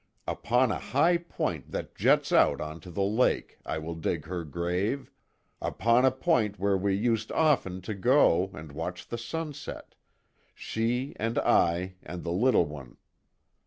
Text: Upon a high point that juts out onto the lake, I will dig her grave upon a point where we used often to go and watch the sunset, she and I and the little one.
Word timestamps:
Upon 0.25 0.71
a 0.71 0.79
high 0.79 1.17
point 1.17 1.69
that 1.69 1.93
juts 1.93 2.31
out 2.31 2.59
onto 2.59 2.89
the 2.89 3.03
lake, 3.03 3.59
I 3.67 3.77
will 3.77 3.93
dig 3.93 4.25
her 4.25 4.43
grave 4.43 5.11
upon 5.61 6.05
a 6.05 6.09
point 6.11 6.57
where 6.57 6.75
we 6.75 6.95
used 6.95 7.31
often 7.33 7.81
to 7.81 7.93
go 7.93 8.49
and 8.55 8.71
watch 8.71 9.07
the 9.09 9.19
sunset, 9.19 9.93
she 10.55 11.13
and 11.17 11.37
I 11.37 11.97
and 12.01 12.23
the 12.23 12.31
little 12.31 12.65
one. 12.65 12.97